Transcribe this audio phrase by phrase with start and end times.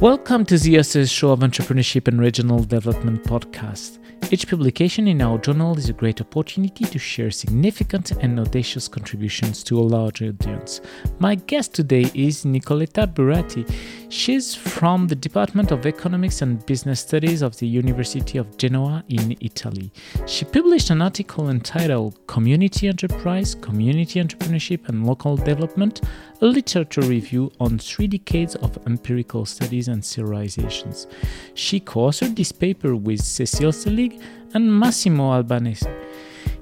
[0.00, 3.98] Welcome to the ZS's show of entrepreneurship and regional development podcast.
[4.30, 9.64] Each publication in our journal is a great opportunity to share significant and audacious contributions
[9.64, 10.82] to a large audience.
[11.18, 13.68] My guest today is Nicoletta Buratti.
[14.08, 19.36] She's from the Department of Economics and Business Studies of the University of Genoa in
[19.40, 19.90] Italy.
[20.26, 26.00] She published an article entitled Community Enterprise, Community Entrepreneurship and Local Development,
[26.40, 31.06] a literature review on three decades of empirical studies and theorizations.
[31.54, 34.22] She co authored this paper with Cecile Sillig
[34.54, 35.88] and Massimo Albanese.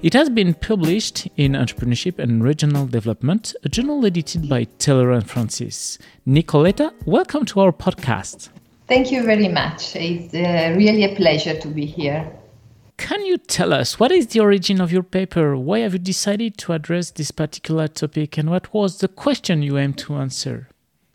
[0.01, 5.27] It has been published in Entrepreneurship and Regional Development, a journal edited by Taylor and
[5.27, 5.97] Francis.
[6.27, 8.49] Nicoletta, welcome to our podcast.
[8.87, 9.95] Thank you very much.
[9.95, 12.31] It's uh, really a pleasure to be here.
[12.97, 15.55] Can you tell us what is the origin of your paper?
[15.55, 19.77] Why have you decided to address this particular topic and what was the question you
[19.77, 20.67] aim to answer?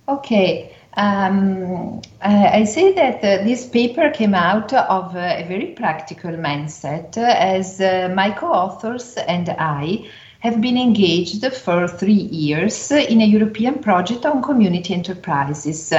[0.08, 0.74] Okay.
[0.94, 6.32] Um, I, I, say that uh, this paper came out of uh, a very practical
[6.32, 10.06] mindset uh, as uh, my co authors and I
[10.40, 15.92] have been engaged for three years in a European project on community enterprises.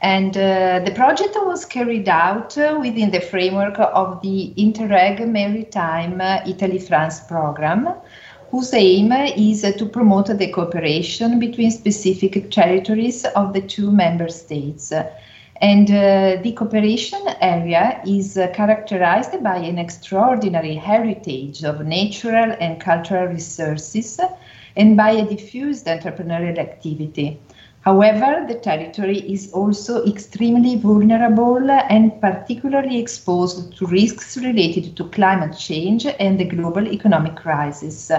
[0.00, 6.20] And uh, the project was carried out uh, within the framework of the Interreg Maritime
[6.20, 7.88] uh, Italy France program,
[8.50, 14.92] whose aim is to promote the cooperation between specific territories of the two member states.
[15.60, 22.80] And uh, the cooperation area is uh, characterized by an extraordinary heritage of natural and
[22.80, 24.20] cultural resources
[24.76, 27.40] and by a diffused entrepreneurial activity.
[27.88, 35.56] However, the territory is also extremely vulnerable and particularly exposed to risks related to climate
[35.56, 38.10] change and the global economic crisis.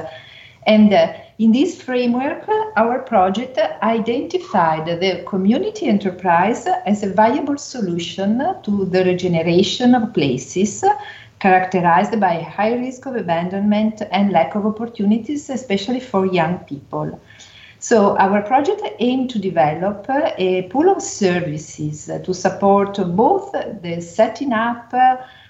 [0.66, 8.40] And uh, in this framework, our project identified the community enterprise as a viable solution
[8.64, 10.84] to the regeneration of places
[11.40, 17.22] characterized by a high risk of abandonment and lack of opportunities, especially for young people.
[17.82, 24.52] So our project aimed to develop a pool of services to support both the setting
[24.52, 24.94] up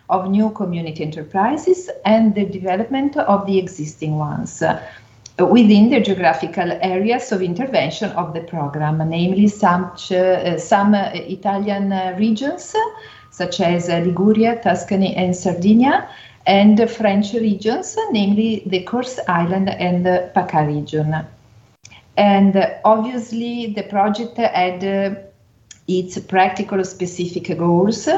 [0.09, 4.61] of new community enterprises and the development of the existing ones
[5.39, 12.75] within the geographical areas of intervention of the program, namely some, some Italian regions
[13.31, 16.09] such as Liguria, Tuscany, and Sardinia,
[16.45, 21.25] and French regions, namely the Corse Island and the PACA region.
[22.19, 22.53] And
[22.83, 25.15] obviously, the project had uh,
[25.87, 28.09] its practical specific goals,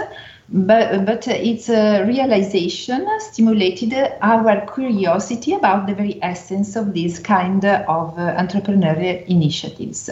[0.50, 7.64] but, but its uh, realization stimulated our curiosity about the very essence of this kind
[7.64, 10.10] of uh, entrepreneurial initiatives.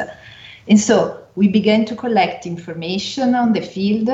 [0.67, 4.11] And so we began to collect information on the field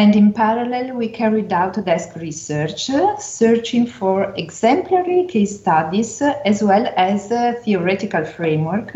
[0.00, 6.90] and in parallel, we carried out desk research, searching for exemplary case studies as well
[6.96, 7.28] as
[7.62, 8.94] theoretical framework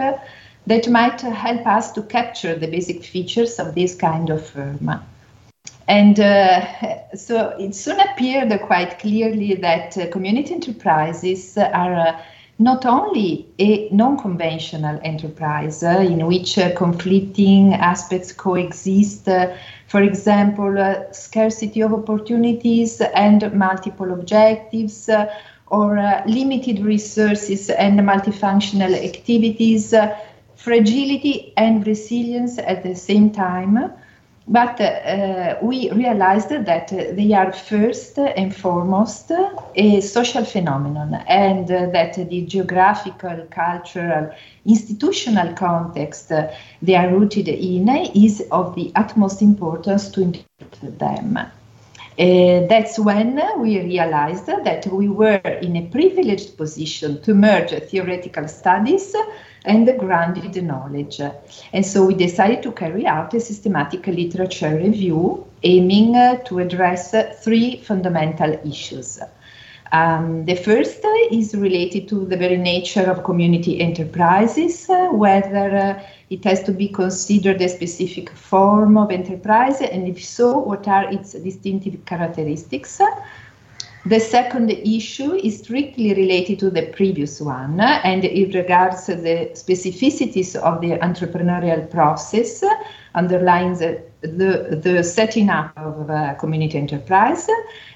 [0.67, 4.99] that might help us to capture the basic features of this kind of firm.
[5.89, 12.23] And uh, so it soon appeared quite clearly that uh, community enterprises are uh,
[12.59, 19.29] not only a non conventional enterprise uh, in which uh, conflicting aspects coexist
[19.87, 25.33] for example, uh, scarcity of opportunities and multiple objectives, uh,
[25.69, 30.17] or uh, limited resources and multifunctional activities, uh,
[30.57, 33.93] fragility and resilience at the same time.
[34.47, 39.33] But uh, we realized that they are first and foremost
[39.75, 44.31] a social phenomenon, and that the geographical, cultural,
[44.67, 46.31] institutional context
[46.83, 51.39] they are rooted in is of the utmost importance to interpret them.
[52.17, 58.47] Uh, that's when we realized that we were in a privileged position to merge theoretical
[58.47, 59.17] studies
[59.65, 61.21] and grounded knowledge.
[61.73, 67.15] And so we decided to carry out a systematic literature review aiming uh, to address
[67.43, 69.21] three fundamental issues.
[69.93, 76.03] Um, the first is related to the very nature of community enterprises, uh, whether uh,
[76.31, 81.09] it has to be considered a specific form of enterprise, and if so, what are
[81.13, 83.01] its distinctive characteristics.
[84.07, 90.55] The second issue is strictly related to the previous one, and it regards the specificities
[90.57, 92.63] of the entrepreneurial process,
[93.15, 97.49] underlines the, the, the setting up of a community enterprise,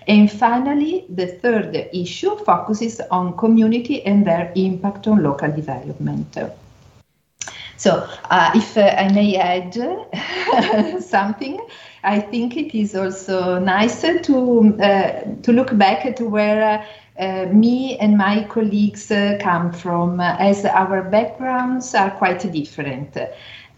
[0.07, 6.39] and finally, the third issue focuses on community and their impact on local development.
[7.79, 9.73] So, uh, if uh, I may add
[11.03, 11.61] something,
[12.03, 16.85] I think it is also nice to uh, to look back at where
[17.21, 23.17] uh, me and my colleagues uh, come from, as our backgrounds are quite different.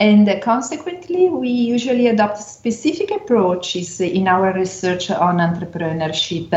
[0.00, 6.50] And consequently, we usually adopt specific approaches in our research on entrepreneurship.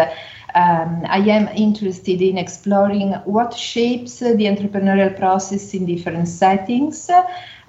[0.55, 7.09] Um, I am interested in exploring what shapes the entrepreneurial process in different settings.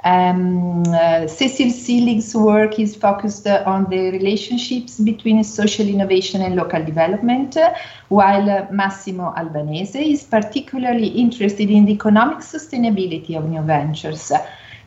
[0.05, 6.85] Um, uh, Cecil Sillig's work is focused on the relationships between social innovation and local
[6.85, 7.57] development,
[8.09, 14.31] while Massimo Albanese is particularly interested in the economic sustainability of new ventures.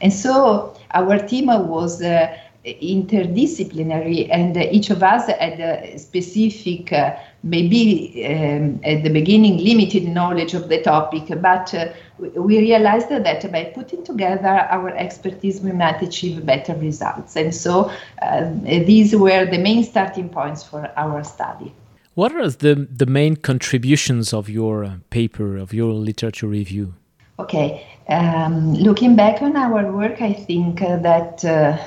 [0.01, 2.38] And so our team was uh,
[2.81, 10.07] interdisciplinary, and each of us had a specific, uh, maybe um, at the beginning, limited
[10.07, 11.87] knowledge of the topic, but uh,
[12.19, 17.35] we realized that by putting together our expertise, we might achieve better results.
[17.35, 17.91] And so
[18.21, 21.71] uh, these were the main starting points for our study.
[22.15, 26.95] What are the, the main contributions of your paper, of your literature review?
[27.37, 31.77] Okay, um, looking back on our work, I think uh, that uh,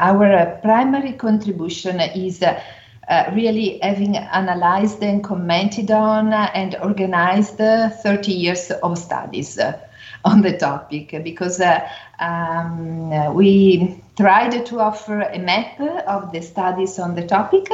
[0.00, 8.70] our primary contribution is uh, really having analyzed and commented on and organized 30 years
[8.70, 9.58] of studies
[10.24, 11.14] on the topic.
[11.22, 11.86] Because uh,
[12.18, 17.68] um, we tried to offer a map of the studies on the topic,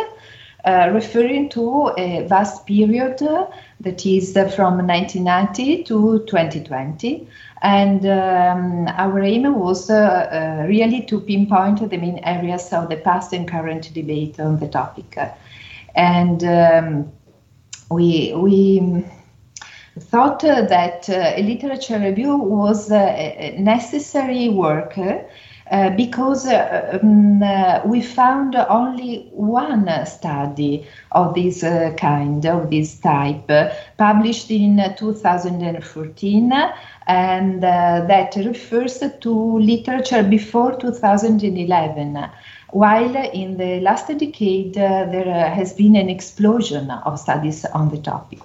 [0.64, 3.22] uh, referring to a vast period
[3.80, 7.28] that is from 1990 to 2020.
[7.62, 12.96] And um, our aim was uh, uh, really to pinpoint the main areas of the
[12.96, 15.18] past and current debate on the topic.
[15.94, 17.12] And um,
[17.90, 19.04] we, we
[19.98, 24.98] thought that uh, a literature review was a necessary work
[25.70, 32.68] uh, because uh, um, uh, we found only one study of this uh, kind, of
[32.68, 33.50] this type,
[33.96, 36.52] published in 2014,
[37.06, 42.30] and that refers to literature before 2011
[42.70, 48.42] while in the last decade there has been an explosion of studies on the topic.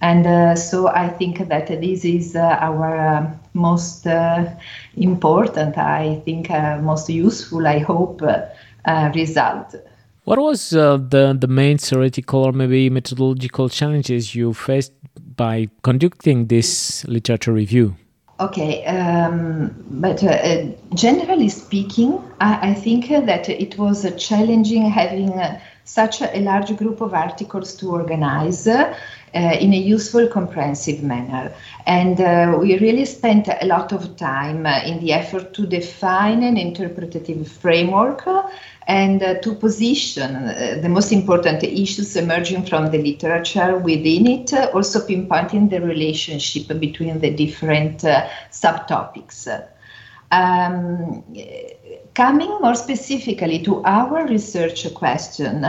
[0.00, 4.46] And so I think that this is our uh, most uh,
[4.96, 9.74] important, I think, uh, most useful, I hope, uh, result.
[10.24, 14.92] What was the, the main theoretical or maybe methodological challenges you faced
[15.36, 17.96] by conducting this literature review?
[18.40, 25.60] Okay, um, but uh, generally speaking, I, I, think that it was challenging having uh,
[25.88, 28.94] such a large group of articles to organize uh,
[29.34, 31.52] in a useful, comprehensive manner.
[31.86, 36.42] And uh, we really spent a lot of time uh, in the effort to define
[36.42, 38.26] an interpretative framework
[38.86, 40.46] and to position
[40.80, 47.20] the most important issues emerging from the literature within it, also pinpointing the relationship between
[47.20, 47.98] the different
[48.50, 49.46] subtopics.
[50.30, 51.24] Um,
[52.14, 55.64] coming more specifically to our research question,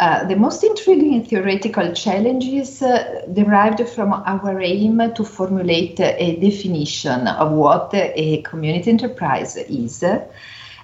[0.00, 7.28] uh, the most intriguing theoretical challenges uh, derived from our aim to formulate a definition
[7.28, 10.02] of what a community enterprise is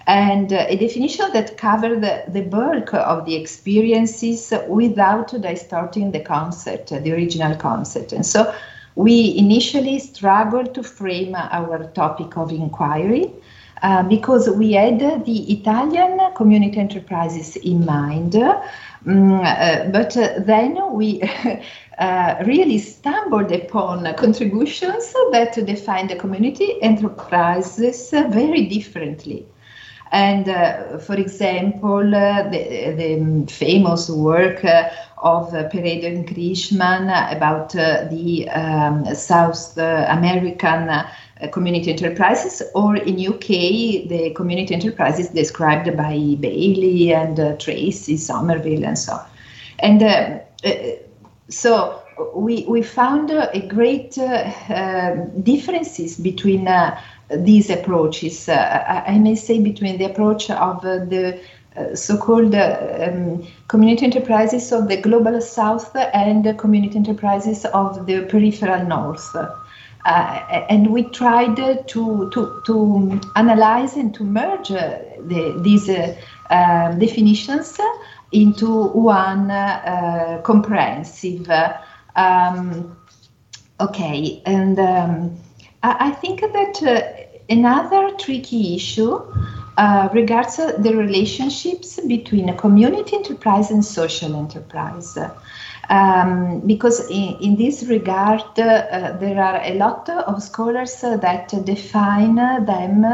[0.07, 6.89] and a definition that covered the, the, bulk of the experiences without distorting the concept,
[6.89, 8.13] the original concept.
[8.13, 8.53] And so
[8.95, 13.33] we initially struggled to frame our topic of inquiry.
[13.83, 20.79] Uh, because we had the Italian community enterprises in mind, um, uh, but uh, then
[20.93, 21.23] we
[21.99, 29.47] uh, really stumbled upon contributions that define the community enterprises very differently.
[30.13, 34.91] And uh, for example, uh, the, the, famous work uh,
[35.23, 41.09] of Peredo and Chrisman about uh, the um, South American uh,
[41.53, 48.85] community enterprises, or in UK, the community enterprises described by Bailey and uh, Tracey, Somerville,
[48.85, 49.27] and so on.
[49.81, 50.43] And
[51.49, 52.03] so
[52.35, 54.13] we, we found a great
[55.43, 56.69] differences between
[57.31, 58.49] these approaches.
[58.49, 61.41] I, I, may say between the approach of the
[61.77, 68.85] uh, so-called um, community enterprises of the global south and community enterprises of the peripheral
[68.85, 69.37] north.
[70.05, 77.79] Uh, and we tried to, to, to analyze and to merge the, these uh, definitions
[78.33, 81.49] into one uh, comprehensive.
[82.17, 82.97] Um,
[83.79, 85.39] okay, and um,
[85.83, 89.21] I, I think that another tricky issue
[89.81, 95.17] uh, regards uh, the relationships between a community enterprise and social enterprise.
[95.89, 102.35] Um, because in, in, this regard, uh, there are a lot of scholars that define
[102.37, 103.07] them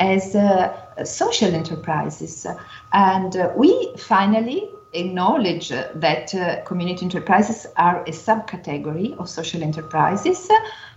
[0.00, 2.44] as uh, social enterprises.
[2.92, 10.48] And uh, we finally acknowledge that uh, community enterprises are a subcategory of social enterprises,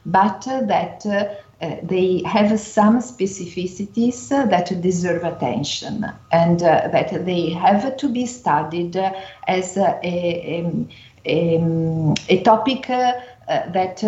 [0.07, 1.05] but that
[1.63, 8.25] uh, they have some specificities that deserve attention and uh, that they have to be
[8.25, 8.97] studied
[9.47, 10.85] as a, a,
[11.25, 13.13] a, a topic uh,
[13.47, 14.03] that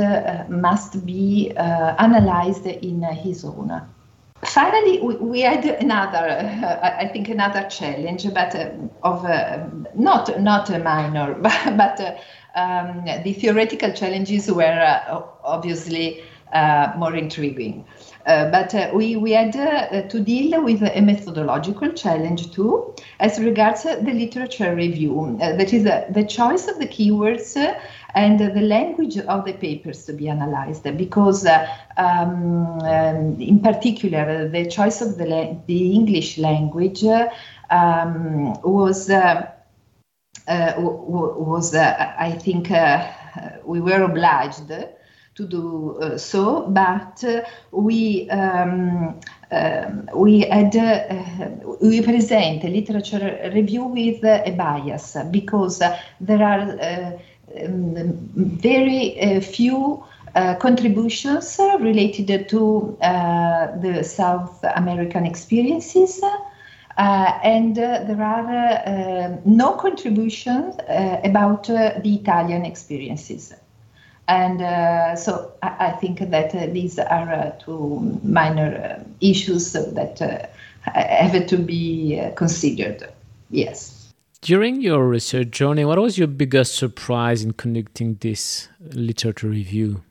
[0.50, 3.82] must be analyzed in his own.
[4.44, 8.70] Finally, we, we, had another, uh, I think, another challenge, but uh,
[9.04, 12.16] of uh, not not a minor, but, but uh,
[12.56, 16.26] um, the theoretical challenges were uh, obviously uh,
[16.98, 17.86] more intriguing.
[18.26, 23.40] Uh, but uh, we, we had uh, to deal with a methodological challenge too, as
[23.40, 25.38] regards the literature review.
[25.40, 27.56] that is the choice of the keywords
[28.16, 34.48] and the language of the papers to be analyzed because uh, um, um, in particular
[34.48, 37.04] the choice of the, the english language
[37.70, 39.52] um, was uh,
[40.48, 42.70] uh, was i think
[43.66, 44.72] we were obliged
[45.36, 49.20] to do uh, so, but uh, we um,
[49.52, 51.50] um, we had uh,
[51.82, 55.80] we present a literature review with a bias because
[56.20, 57.20] there are
[57.64, 60.04] um, very few.
[60.36, 66.22] Uh, contributions uh, related to uh, the South American experiences,
[66.98, 70.76] and there are no contributions
[71.24, 73.54] about the Italian experiences.
[74.28, 79.74] And uh, so I, I, think that uh, these are uh, two minor uh, issues
[79.74, 80.48] that uh,
[80.92, 83.08] have to be uh, considered.
[83.52, 84.14] Yes.
[84.42, 90.04] During your research journey, what was your biggest surprise in conducting this literature review?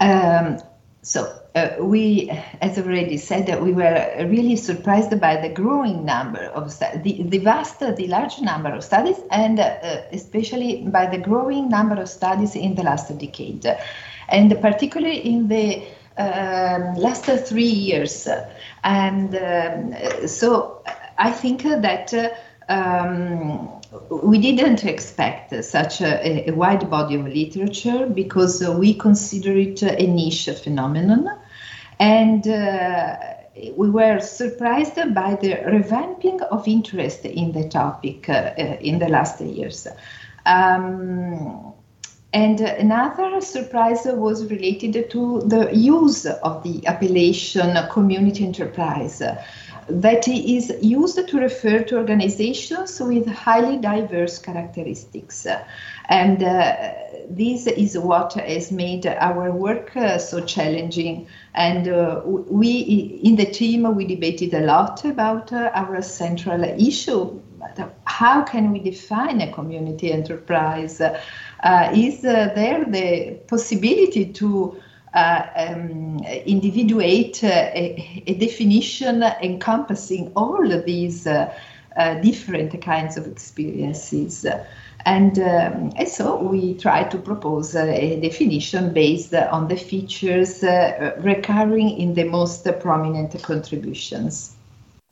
[0.00, 0.58] Um,
[1.06, 2.28] so uh, we,
[2.60, 7.38] as already said, that we were really surprised by the growing number of the, the
[7.38, 12.56] vast, the large number of studies, and uh, especially by the growing number of studies
[12.56, 13.64] in the last decade,
[14.30, 15.86] and particularly in the
[16.18, 18.26] um, last three years.
[18.82, 20.82] And um, so
[21.18, 22.12] I think that.
[22.12, 22.30] Uh,
[22.68, 23.80] um,
[24.10, 30.06] we didn't expect such a, a, wide body of literature because we consider it a
[30.06, 31.28] niche phenomenon.
[31.98, 33.16] And uh,
[33.76, 39.40] we were surprised by the revamping of interest in the topic uh, in the last
[39.40, 39.86] years.
[40.44, 41.72] Um,
[42.32, 49.22] and another surprise was related to the use of the appellation community enterprise
[49.88, 55.46] that is used to refer to organizations with highly diverse characteristics.
[56.08, 56.92] And uh,
[57.28, 61.26] this is what has made our work uh, so challenging.
[61.54, 67.40] And uh, we, in the team, we debated a lot about uh, our central issue.
[68.04, 71.00] How can we define a community enterprise?
[71.00, 74.80] Uh, is uh, there the possibility to
[75.16, 81.50] uh, um, individuate uh, a, a, definition encompassing all these uh,
[82.22, 84.44] different kinds of experiences.
[85.06, 91.96] And, um, and, so we try to propose a definition based on the features recurring
[91.98, 94.54] in the most prominent contributions.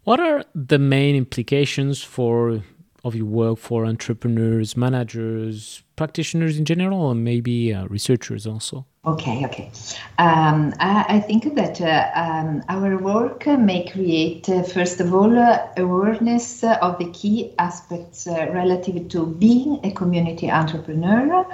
[0.02, 2.62] What are the main implications for
[3.04, 8.86] of your work for entrepreneurs, managers, practitioners in general, and maybe uh, researchers also?
[9.06, 9.70] Okay, okay.
[10.18, 15.38] Um, I, I, think that uh, um, our work may create, uh, first of all,
[15.38, 21.46] uh, awareness of the key aspects uh, relative to being a community entrepreneur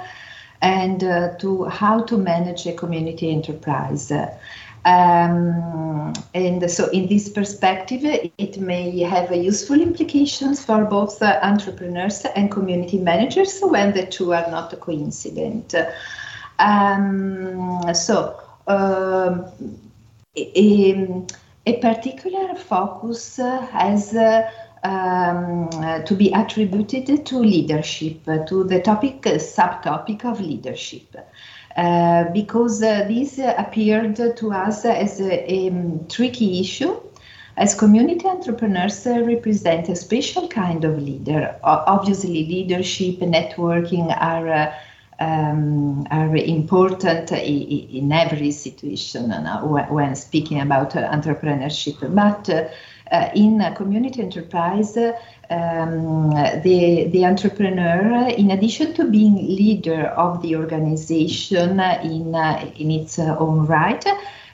[0.61, 4.13] and uh, to how to manage a community enterprise.
[4.83, 12.25] Um, and so, in this perspective, it may have useful implications for both uh, entrepreneurs
[12.35, 15.75] and community managers when the two are not coincident.
[16.57, 19.45] Um, so, um,
[20.35, 21.25] a,
[21.65, 24.49] a, particular focus has uh,
[24.83, 25.69] um,
[26.05, 31.15] to be attributed to leadership, to the topic, subtopic of leadership.
[31.77, 36.99] Uh, because uh, this appeared to us as a, a um, tricky issue
[37.57, 41.55] as community entrepreneurs uh, represent a special kind of leader.
[41.63, 44.73] obviously, leadership and networking are uh,
[45.19, 51.99] um, are important in every situation when speaking about entrepreneurship.
[52.15, 52.73] But
[53.35, 56.29] in a community enterprise, um,
[56.63, 63.19] the, the entrepreneur, in addition to being leader of the organization in, uh, in its
[63.19, 64.05] own right,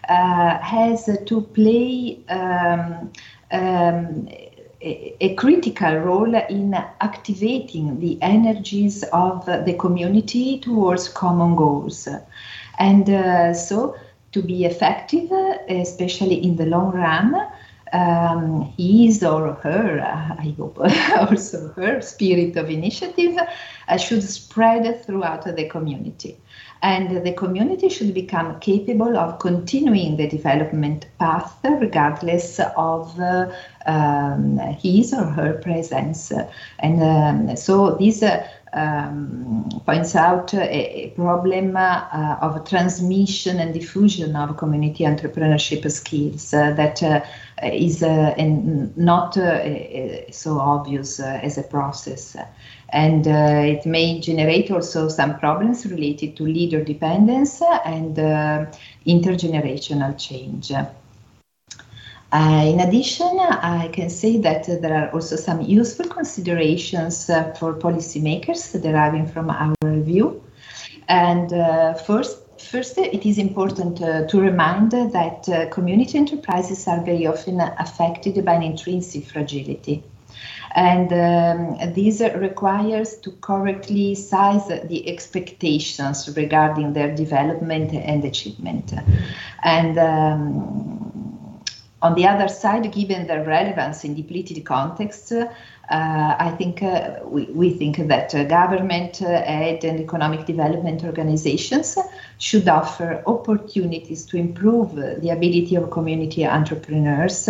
[0.09, 3.11] uh, has to play um,
[3.51, 4.27] um,
[4.81, 12.07] a, a, critical role in activating the energies of the community towards common goals.
[12.79, 13.95] And uh, so,
[14.31, 15.31] to be effective,
[15.67, 17.35] especially in the long run,
[17.93, 20.79] um, his or her, I hope
[21.17, 23.37] also her spirit of initiative
[23.87, 26.37] uh, should spread throughout the community.
[26.83, 33.51] And the community should become capable of continuing the development path regardless of uh,
[33.87, 36.31] um, his or her presence.
[36.79, 43.73] And um, so this uh, um, points out a, a problem uh, of transmission and
[43.73, 47.21] diffusion of community entrepreneurship skills uh, that uh,
[47.63, 48.35] is uh,
[48.95, 52.37] not uh, so obvious uh, as a process.
[52.89, 58.15] And it may generate also some problems related to leader dependence and
[59.05, 60.71] intergenerational change.
[62.31, 67.53] Uh, in addition, I can say that uh, there are also some useful considerations uh,
[67.53, 70.43] for policymakers deriving from our review.
[71.07, 71.49] And
[72.05, 77.61] first, First, it is important uh, to remind that uh, community enterprises are very often
[77.61, 80.03] affected by an intrinsic fragility.
[80.75, 88.91] And um, this requires to correctly size the expectations regarding their development and achievement.
[89.63, 91.36] And um,
[92.01, 95.45] on the other side, given their relevance in depleted contexts, uh,
[95.89, 101.97] I think uh, we, we think that uh, government, aid, and economic development organizations
[102.39, 107.49] should offer opportunities to improve the ability of community entrepreneurs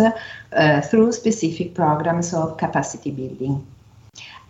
[0.88, 3.66] through specific programs of capacity building.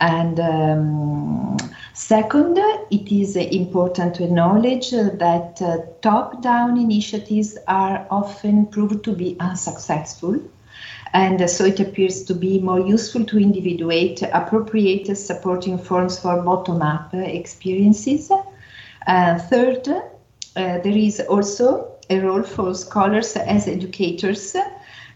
[0.00, 1.56] And um,
[1.92, 2.58] second,
[2.90, 9.36] it is important to acknowledge that uh, top down initiatives are often proved to be
[9.40, 10.40] unsuccessful
[11.14, 17.14] and so it appears to be more useful to individuate appropriate supporting forms for bottom-up
[17.14, 18.30] experiences.
[19.06, 20.02] Uh, third, uh,
[20.54, 24.54] there is also a role for scholars as educators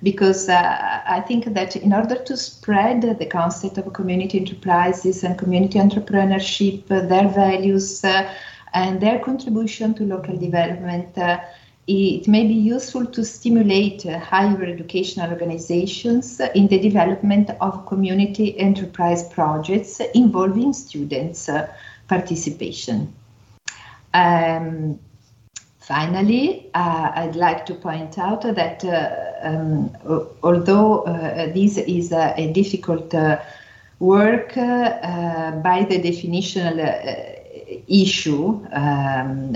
[0.02, 5.38] because uh, I think that in order to spread the concept of community enterprises and
[5.38, 8.32] community entrepreneurship, their values uh,
[8.74, 11.40] and their contribution to local development, uh,
[11.86, 18.58] it may be useful to stimulate uh, higher educational organizations in the development of community
[18.58, 21.72] enterprise projects involving students' uh,
[22.08, 23.12] participation.
[24.14, 24.98] Um,
[25.80, 29.90] finally, uh, I'd like to point out that uh, um,
[30.42, 33.40] although uh, this is a, difficult uh,
[33.98, 36.78] work by the definitional
[37.88, 39.54] issue, um,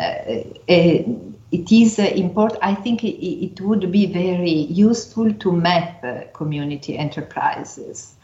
[1.53, 2.63] it is uh, important.
[2.63, 8.17] I think it, it, would be very useful to map uh, community enterprises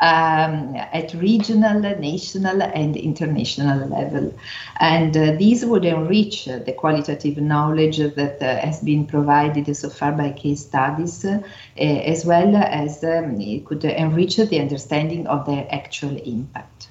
[0.00, 4.34] um, at regional, national, and international level.
[4.78, 10.12] And uh, these would enrich the qualitative knowledge that uh, has been provided so far
[10.12, 11.42] by case studies, uh,
[11.76, 16.88] as well as um, it could enrich the understanding of their actual impact.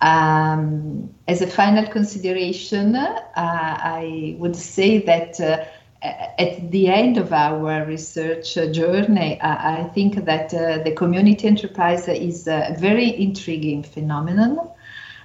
[0.00, 5.64] Um, as a final consideration, uh, I would say that uh,
[6.04, 12.46] at the end of our research journey, I, think that uh, the community enterprise is
[12.46, 14.70] a very intriguing phenomenon.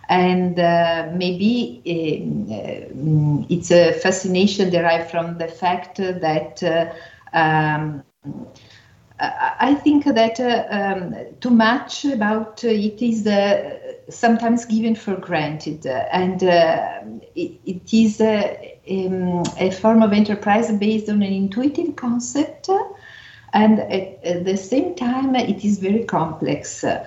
[0.08, 8.04] And uh, maybe um, it's a fascination derived from the fact that uh, um,
[9.20, 13.28] I think that uh, um, too much about it is
[14.10, 17.02] sometimes given for granted, and uh,
[17.36, 22.70] it, it is a, um, a, form of enterprise based on an intuitive concept,
[23.52, 26.84] and at, at the same time, it is very complex.
[26.84, 27.06] Uh,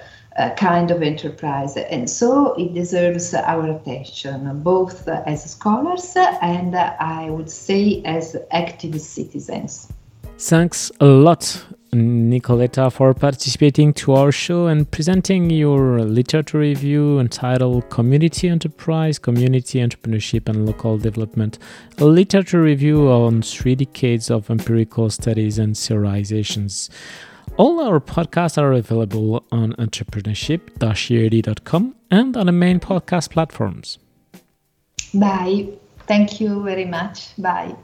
[0.56, 7.28] kind of enterprise, and so it deserves our attention, both as scholars and uh, I
[7.28, 9.92] would say as active citizens.
[10.38, 11.62] Thanks a lot,
[11.94, 19.78] Nicoletta, for participating to our show and presenting your literature review entitled Community Enterprise, Community
[19.78, 21.58] Entrepreneurship and Local Development,
[21.98, 26.88] a literature review on three decades of empirical studies and theorizations.
[27.58, 33.98] All our podcasts are available on entrepreneurship-ead.com and on the main podcast platforms.
[35.12, 35.68] Bye.
[36.06, 37.36] Thank you very much.
[37.36, 37.76] Bye.